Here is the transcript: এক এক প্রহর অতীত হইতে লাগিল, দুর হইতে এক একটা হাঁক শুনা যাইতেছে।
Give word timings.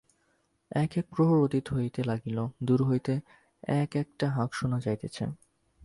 এক 0.71 0.91
এক 0.97 1.05
প্রহর 1.15 1.37
অতীত 1.43 1.65
হইতে 1.73 2.01
লাগিল, 2.03 2.37
দুর 2.63 2.79
হইতে 2.83 3.13
এক 3.77 3.91
একটা 3.95 4.25
হাঁক 4.29 4.51
শুনা 4.53 4.77
যাইতেছে। 4.79 5.23